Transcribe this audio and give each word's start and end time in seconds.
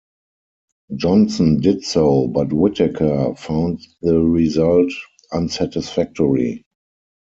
Johnson 0.95 1.59
did 1.59 1.83
so, 1.83 2.25
but 2.27 2.51
Whitaker 2.51 3.35
found 3.35 3.81
the 4.01 4.17
result 4.19 4.91
unsatisfactory. 5.31 6.65